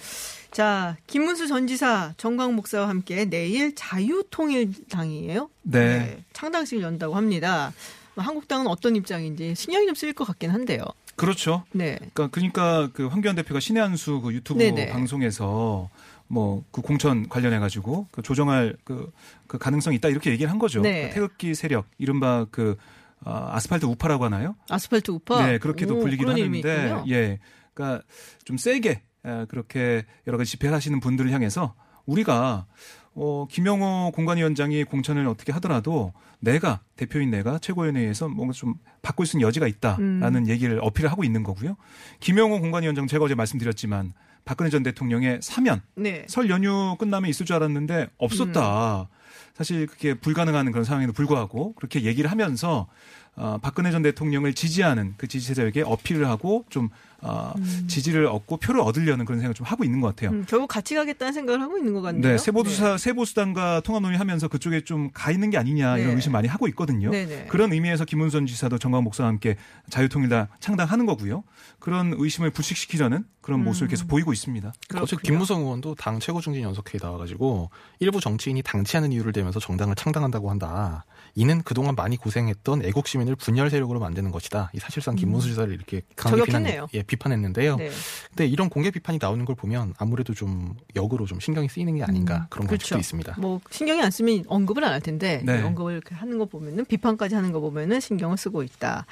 [0.50, 5.48] 자, 김문수 전 지사, 정광 목사와 함께 내일 자유통일당이에요.
[5.62, 6.24] 네.
[6.32, 7.72] 창당식을 연다고 합니다.
[8.16, 10.82] 한국당은 어떤 입장인지 신경이 좀 쓰일 것 같긴 한데요.
[11.20, 11.64] 그렇죠.
[11.72, 11.96] 네.
[11.96, 14.88] 그러니까 그러니까 그 황교안 대표가 신의 한수 그 유튜브 네네.
[14.88, 15.88] 방송에서
[16.28, 19.12] 뭐 그 공천 관련해 가지고 그 조정할 그,
[19.46, 20.80] 그 가능성이 있다 이렇게 얘기를 한 거죠.
[20.80, 21.08] 네.
[21.08, 22.76] 그 태극기 세력 이른바 그
[23.24, 24.56] 아, 아스팔트 우파라고 하나요?
[24.68, 25.46] 아스팔트 우파.
[25.46, 27.02] 네, 그렇게도 오, 불리기도 하는데.
[27.08, 27.38] 예.
[27.74, 28.04] 그러니까
[28.44, 31.74] 좀 세게 아, 그렇게 여러 가지 집회를 하시는 분들을 향해서
[32.06, 32.66] 우리가
[33.14, 39.46] 어, 김영호 공관위원장이 공천을 어떻게 하더라도 내가 대표인 내가 최고위원회에서 뭔가 좀 바꿀 수 있는
[39.48, 40.48] 여지가 있다라는 음.
[40.48, 41.76] 얘기를 어필을 하고 있는 거고요.
[42.20, 44.12] 김영호 공관위원장 제가 어제 말씀드렸지만
[44.44, 46.24] 박근혜 전 대통령의 사면 네.
[46.28, 49.02] 설 연휴 끝나면 있을 줄 알았는데 없었다.
[49.02, 49.06] 음.
[49.54, 52.88] 사실 그게 불가능한 그런 상황에도 불구하고 그렇게 얘기를 하면서
[53.36, 56.90] 어, 박근혜 전 대통령을 지지하는 그 지지자에게 어필을 하고 좀
[57.22, 57.52] 어,
[57.86, 60.30] 지지를 얻고 표를 얻으려는 그런 생각을 좀 하고 있는 것 같아요.
[60.30, 62.22] 음, 결국 같이 가겠다는 생각을 하고 있는 것 같네요.
[62.22, 66.14] 네, 세보수사, 세보수단과 통합 논의하면서 그쪽에 좀 가 있는 게 아니냐 이런 네.
[66.16, 67.10] 의심 많이 하고 있거든요.
[67.10, 67.46] 네네.
[67.48, 69.56] 그런 의미에서 김문선 지사도 정광 목사와 함께
[69.90, 71.42] 자유통일당 창당하는 거고요.
[71.78, 74.72] 그런 의심을 불식시키려는 그런 모습을 계속 보이고 있습니다.
[74.96, 75.18] 어제 음.
[75.22, 81.04] 김무성 의원도 당 최고 중진 연석회에 나와가지고 일부 정치인이 당치하는 이유를 대면서 정당을 창당한다고 한다.
[81.34, 84.70] 이는 그동안 많이 고생했던 애국 시민을 분열 세력으로 만드는 것이다.
[84.74, 86.46] 이 사실상 김문수 지사를 이렇게 강하게 음.
[86.46, 86.86] 저격했네요.
[86.94, 87.76] 예, 비판했는데요.
[87.76, 87.90] 네.
[88.28, 92.46] 근데 이런 공개 비판이 나오는 걸 보면 아무래도 좀 역으로 좀 신경이 쓰이는 게 아닌가
[92.50, 92.82] 그런 그렇죠.
[92.82, 93.34] 관측도 있습니다.
[93.38, 95.62] 뭐 신경이 안 쓰면 언급을 안 할 텐데 네.
[95.62, 99.06] 언급을 이렇게 하는 거 보면은 비판까지 하는 거 보면은 신경을 쓰고 있다.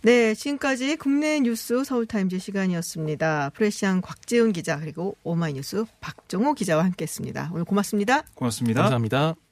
[0.00, 3.50] 네, 지금까지 국내 뉴스 서울타임즈 시간이었습니다.
[3.50, 7.50] 프레시안 곽지은 기자 그리고 오마이뉴스 박정호 기자와 함께했습니다.
[7.52, 8.22] 오늘 고맙습니다.
[8.34, 8.80] 고맙습니다.
[8.82, 9.51] 감사합니다.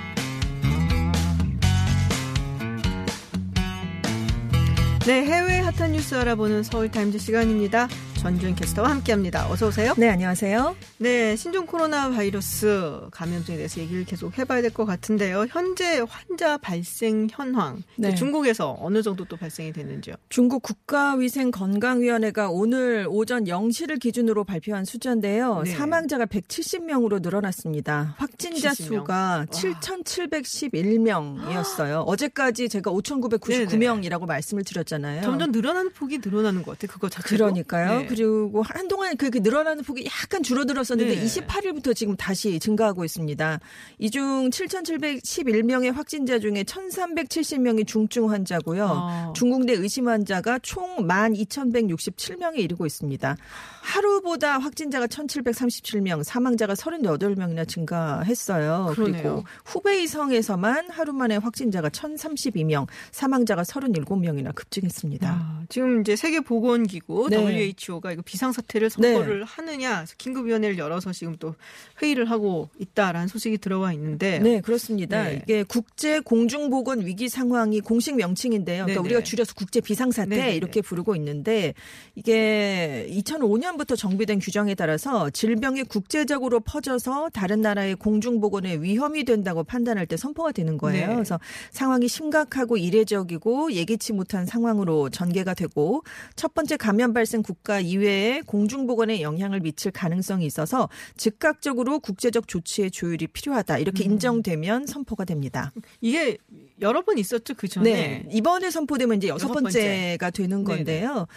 [5.05, 7.87] 네, 해외 핫한 뉴스 알아보는 서울타임즈 시간입니다.
[8.19, 9.49] 전주현 캐스터와 함께합니다.
[9.49, 9.95] 어서 오세요.
[9.97, 10.75] 네, 안녕하세요.
[10.99, 15.47] 네, 신종 코로나 바이러스 감염증에 대해서 얘기를 계속 해봐야 될 것 같은데요.
[15.49, 18.13] 현재 환자 발생 현황, 네.
[18.13, 20.13] 중국에서 어느 정도 또 발생이 됐는지요?
[20.29, 25.63] 중국 국가위생건강위원회가 오늘 오전 0시를 기준으로 발표한 숫자인데요.
[25.63, 25.71] 네.
[25.71, 28.13] 사망자가 170명으로 늘어났습니다.
[28.19, 28.75] 확진자 170명.
[28.75, 32.03] 수가 7,711명이었어요.
[32.05, 35.21] 어제까지 제가 5,999명이라고 말씀을 드렸 잖아요.
[35.21, 36.91] 점점 늘어나는 폭이 늘어나는 것 같아요.
[36.91, 37.45] 그거 자체로.
[37.45, 37.99] 그러니까요.
[38.01, 38.05] 네.
[38.07, 41.23] 그리고 한동안 그렇게 늘어나는 폭이 약간 줄어들었었는데 네.
[41.25, 43.59] 28일부터 지금 다시 증가하고 있습니다.
[43.99, 48.85] 이 중 7,711명의 확진자 중에 1,370명이 중증 환자고요.
[48.85, 49.33] 아.
[49.35, 53.37] 중국 내 의심 환자가 총 12,167명에 이르고 있습니다.
[53.81, 58.91] 하루보다 확진자가 1,737명, 사망자가 38명이나 증가했어요.
[58.95, 59.21] 그러네요.
[59.23, 65.29] 그리고 후베이성에서만 하루 만에 확진자가 1,032명, 사망자가 37명이나 급증 했습니다.
[65.31, 67.37] 아, 지금 이제 세계보건기구 네.
[67.37, 71.55] WHO가 이거 비상사태를 선포를 하느냐 긴급위원회를 열어서 지금 또
[72.01, 75.23] 회의를 하고 있다라는 소식이 들어와 있는데 네, 그렇습니다.
[75.23, 75.39] 네.
[75.41, 78.83] 이게 국제 공중보건 위기 상황이 공식 명칭인데요.
[78.83, 79.05] 그러니까 네네.
[79.05, 80.55] 우리가 줄여서 국제 비상사태 네네네.
[80.57, 81.73] 이렇게 부르고 있는데
[82.15, 90.17] 이게 2005년부터 정비된 규정에 따라서 질병이 국제적으로 퍼져서 다른 나라의 공중보건에 위험이 된다고 판단할 때
[90.17, 91.07] 선포가 되는 거예요.
[91.07, 91.13] 네.
[91.13, 91.39] 그래서
[91.71, 96.03] 상황이 심각하고 이례적이고 예기치 못한 상황으로 전개가 되고
[96.35, 103.27] 첫 번째 감염 발생 국가 이외에 공중보건에 영향을 미칠 가능성이 있어서 즉각적으로 국제적 조치의 조율이
[103.27, 103.77] 필요하다.
[103.77, 104.13] 이렇게 음.
[104.13, 105.71] 인정되면 선포가 됩니다.
[106.01, 106.37] 이게
[106.81, 107.93] 여러 번 있었죠 그 전에.
[107.93, 108.25] 네.
[108.31, 109.79] 이번에 선포되면 이제 여섯 여섯 번째.
[109.79, 110.77] 번째가 되는 네네.
[110.77, 111.27] 건데요.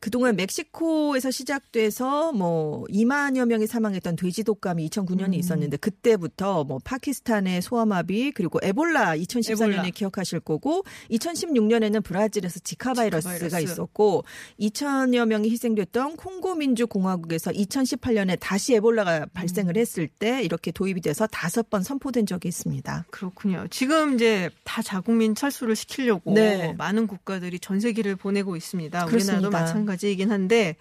[0.00, 5.34] 그동안 멕시코에서 시작돼서 뭐 2만여 명이 사망했던 돼지 독감이 2009년에 음.
[5.34, 9.82] 있었는데 그때부터 뭐 파키스탄의 소아마비 그리고 에볼라 2014년에 에볼라.
[9.90, 13.71] 기억하실 거고 2016년에는 브라질에서 지카 바이러스가 지카 바이러스.
[13.72, 14.24] 있었고
[14.60, 19.80] 2천여 명이 희생됐던 콩고 민주 공화국에서 2018년에 다시 에볼라가 발생을 음.
[19.80, 23.06] 했을 때 이렇게 도입이 돼서 다섯 번 선포된 적이 있습니다.
[23.10, 23.66] 그렇군요.
[23.70, 26.74] 지금 이제 다 자국민 철수를 시키려고 네.
[26.78, 29.06] 많은 국가들이 전세기를 보내고 있습니다.
[29.06, 29.38] 그렇습니다.
[29.38, 30.76] 우리나라도 마찬가지이긴 한데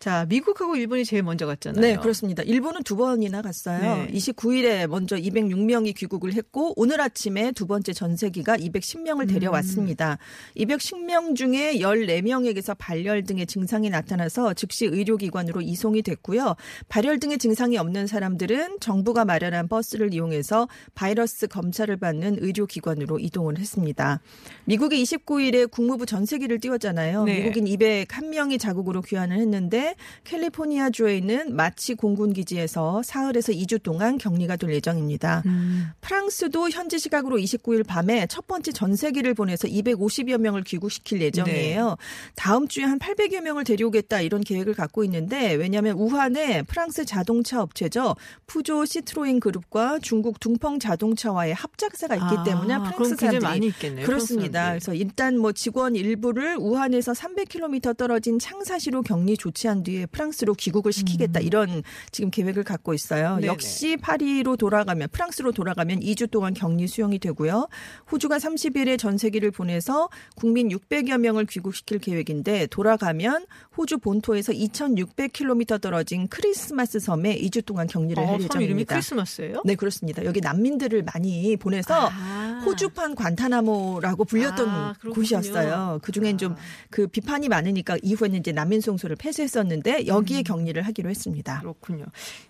[0.00, 1.82] 자 미국하고 일본이 제일 먼저 갔잖아요.
[1.82, 2.42] 네, 그렇습니다.
[2.42, 3.78] 일본은 두 번이나 갔어요.
[3.78, 4.08] 네.
[4.14, 10.16] 29일에 먼저 206명이 귀국을 했고 오늘 아침에 두 번째 전세기가 210명을 데려왔습니다.
[10.56, 16.56] 210명 중에 14명에게서 발열 등의 증상이 나타나서 즉시 의료기관으로 이송이 됐고요.
[16.88, 24.22] 발열 등의 증상이 없는 사람들은 정부가 마련한 버스를 이용해서 바이러스 검사를 받는 의료기관으로 이동을 했습니다.
[24.64, 27.24] 미국이 29일에 국무부 전세기를 띄웠잖아요.
[27.24, 27.40] 네.
[27.40, 29.89] 미국인 201명이 자국으로 귀환을 했는데
[30.24, 35.42] 캘리포니아주에 있는 마치 공군기지에서 사흘에서 2주 동안 격리가 될 예정입니다.
[35.46, 35.90] 음.
[36.00, 41.96] 프랑스도 현지 시각으로 29일 밤에 첫 번째 전세기를 보내서 250여 명을 귀국시킬 예정이에요.
[42.36, 48.16] 다음 주에 한 800여 명을 데려오겠다 이런 계획을 갖고 있는데 왜냐하면 우한에 프랑스 자동차 업체죠.
[48.46, 54.06] 푸조 시트로인 그룹과 중국 둥펑 자동차와의 합작사가 있기 아, 때문에 프랑스 사람들이 많이 있겠네요.
[54.06, 54.62] 그렇습니다.
[54.62, 60.92] 프랑스 그래서 일단 뭐 직원 일부를 우한에서 300km 떨어진 창사시로 격리 조치한 뒤에 프랑스로 귀국을
[60.92, 63.34] 시키겠다 이런 지금 계획을 갖고 있어요.
[63.34, 63.40] 음.
[63.40, 63.46] 네네.
[63.46, 67.68] 역시 파리로 돌아가면 프랑스로 돌아가면 2주 동안 격리 수용이 되고요.
[68.10, 76.98] 호주가 30일에 전세기를 보내서 국민 600여 명을 귀국시킬 계획인데 돌아가면 호주 본토에서 2,600km 떨어진 크리스마스
[76.98, 78.94] 섬에 2주 동안 격리를 어, 할섬 이름이 예정입니다.
[78.94, 79.62] 크리스마스예요?
[79.64, 80.24] 네, 그렇습니다.
[80.24, 82.62] 여기 난민들을 많이 보내서 아.
[82.64, 84.94] 호주판 관타나모라고 불렸던 아.
[85.12, 86.00] 곳이었어요.
[86.02, 90.06] 그 중엔 좀그 비판이 많으니까 이후에는 이제 난민 송소를 폐쇄했었는데 음.
[90.06, 91.60] 여기에 격리를 하기로 했습니다.
[91.60, 92.06] 그렇군요.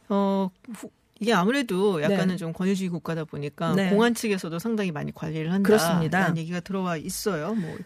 [0.09, 0.91] 어 후-
[1.23, 2.37] 이게 아무래도 약간은 네.
[2.37, 3.91] 좀 권위주의 국가다 보니까 네.
[3.91, 5.67] 공안 측에서도 상당히 많이 관리를 한다.
[5.67, 6.21] 그렇습니다.
[6.21, 7.55] 라는 얘기가 들어와 있어요.
[7.55, 7.77] 뭐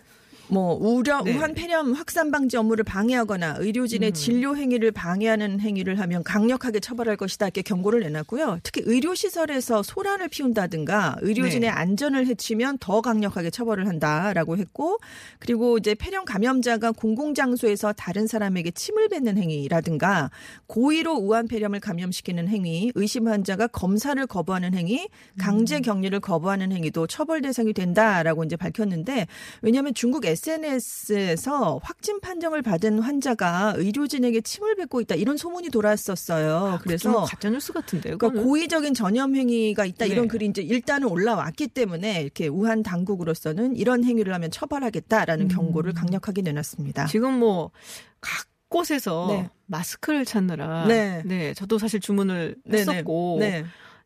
[0.48, 1.35] 뭐 우려 네.
[1.35, 4.14] 우한 폐렴 확산 방지 업무를 방해하거나 의료진의 음.
[4.14, 8.59] 진료 행위를 방해하는 행위를 하면 강력하게 처벌할 것이다 이렇게 경고를 내놨고요.
[8.62, 11.68] 특히 의료 시설에서 소란을 피운다든가 의료진의 네.
[11.68, 14.98] 안전을 해치면 더 강력하게 처벌을 한다라고 했고
[15.38, 20.30] 그리고 이제 폐렴 감염자가 공공 장소에서 다른 사람에게 침을 뱉는 행위라든가
[20.66, 27.40] 고의로 우한 폐렴을 감염시키는 행위, 의심 환자가 검사를 거부하는 행위, 강제 격리를 거부하는 행위도 처벌
[27.40, 29.26] 대상이 된다라고 이제 밝혔는데
[29.62, 36.81] 왜냐하면 중국 SNS에서 확진 판정을 받은 환자가 의료진에게 침을 뱉고 있다 이런 소문이 돌았었어요.
[36.83, 38.18] 그래서 그래서 가짜 뉴스 같은데요.
[38.18, 38.42] 그러니까?
[38.42, 40.29] 고의적인 전염 행위가 있다 이런 네.
[40.29, 45.49] 글이 이제 일단은 올라왔기 때문에 이렇게 우한 당국으로서는 이런 행위를 하면 처벌하겠다라는 음.
[45.49, 47.07] 경고를 강력하게 내놨습니다.
[47.07, 49.51] 지금 뭐각 곳에서 네.
[49.66, 51.23] 마스크를 찾느라 네.
[51.25, 51.55] 네.
[51.55, 52.81] 저도 사실 주문을 네네.
[52.81, 53.64] 했었고 네.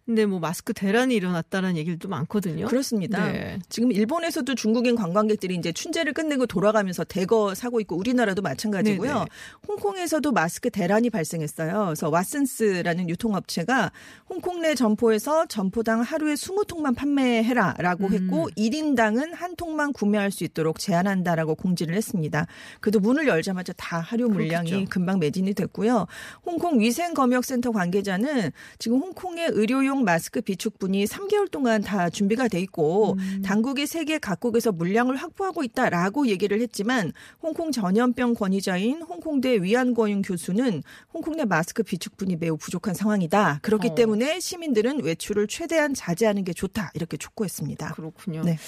[0.09, 2.67] 근데 뭐 마스크 대란이 일어났다는 얘기도 많거든요.
[2.69, 3.31] 그렇습니다.
[3.31, 3.59] 네.
[3.69, 9.13] 지금 일본에서도 중국인 관광객들이 이제 춘제를 끝내고 돌아가면서 대거 사고 있고 우리나라도 마찬가지고요.
[9.13, 9.27] 네네.
[9.69, 11.85] 홍콩에서도 마스크 대란이 발생했어요.
[11.89, 13.93] 그래서 왓슨스라는 유통업체가
[14.31, 18.13] 홍콩 내 점포에서 점포당 하루에 20통만 판매해라라고 음.
[18.15, 22.47] 했고 1인당은 한 통만 구매할 수 있도록 제한한다라고 공지를 했습니다.
[22.81, 24.91] 그래도 문을 열자마자 다 하류 물량이 그렇겠죠.
[24.91, 26.07] 금방 매진이 됐고요.
[26.47, 33.43] 홍콩 위생검역센터 관계자는 지금 홍콩의 의료용 마스크 비축분이 3개월 동안 다 준비가 돼 있고 음.
[33.45, 40.83] 당국이 세계 각국에서 물량을 확보하고 있다라고 얘기를 했지만 홍콩 전염병 권위자인 홍콩대 위안권윤 교수는
[41.13, 43.61] 홍콩 내 마스크 비축분이 매우 부족한 상황이다.
[43.63, 43.95] 그렇기 어.
[43.95, 46.91] 때문에 시민들은 외출을 최대한 자제하는 게 좋다.
[46.95, 47.93] 이렇게 촉구했습니다.
[47.95, 48.43] 그렇군요.
[48.43, 48.59] 네.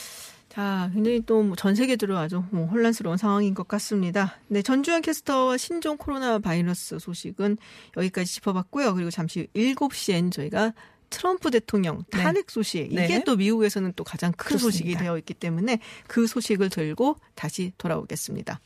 [0.49, 4.35] 자, 굉장히 또 전 세계적으로 아주 뭐 혼란스러운 상황인 것 같습니다.
[4.49, 7.57] 네, 전주현 캐스터와 신종 코로나 바이러스 소식은
[7.97, 8.95] 여기까지 짚어봤고요.
[8.95, 10.73] 그리고 잠시 7시엔 저희가
[11.11, 12.23] 트럼프 대통령 네.
[12.23, 13.25] 탄핵 소식 이게 네.
[13.25, 14.73] 또 미국에서는 또 가장 큰 그렇습니다.
[14.73, 18.61] 소식이 되어 있기 때문에 그 소식을 들고 다시 돌아오겠습니다.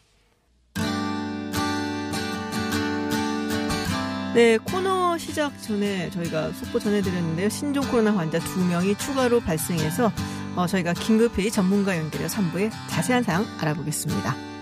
[4.35, 7.48] 네, 코너 시작 전에 저희가 속보 전해드렸는데요.
[7.48, 10.12] 신종 코로나 환자 두 명이 추가로 발생해서
[10.57, 14.53] 어, 저희가 긴급회의 전문가 연결해 3부에 자세한 사항 알아보겠습니다.